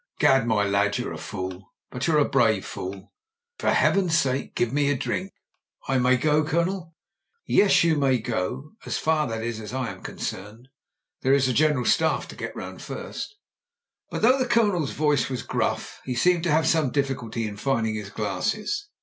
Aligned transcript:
"Gad, 0.17 0.47
my 0.47 0.63
lad, 0.65 0.97
you're 0.97 1.13
a 1.13 1.17
fool, 1.19 1.73
but 1.91 2.07
you're 2.07 2.17
a 2.17 2.27
brave 2.27 2.65
fool! 2.65 3.13
For 3.59 3.69
Heaven's 3.69 4.17
sake, 4.17 4.55
give 4.55 4.73
me 4.73 4.89
a 4.89 4.97
drink." 4.97 5.31
'I 5.87 5.99
may 5.99 6.17
go, 6.17 6.43
Colonel?" 6.43 6.95
'Yes, 7.45 7.83
you 7.83 7.95
may 7.97 8.17
go— 8.17 8.71
as 8.83 8.97
far, 8.97 9.27
that 9.27 9.43
is, 9.43 9.59
as 9.59 9.75
I 9.75 9.91
am 9.91 10.01
con 10.01 10.17
cerned. 10.17 10.65
There 11.21 11.33
is 11.35 11.45
the 11.45 11.53
General 11.53 11.85
Staff 11.85 12.27
to 12.29 12.35
get 12.35 12.55
round 12.55 12.81
first" 12.81 13.35
But 14.09 14.23
though 14.23 14.39
the 14.39 14.47
Colonel's 14.49 14.93
voice 14.93 15.29
was 15.29 15.43
gruff, 15.43 16.01
he 16.03 16.15
seemed 16.15 16.41
to 16.45 16.51
have 16.51 16.65
some 16.65 16.89
difficulty 16.89 17.45
in 17.47 17.57
finding 17.57 17.93
his 17.93 18.09
glass. 18.09 18.87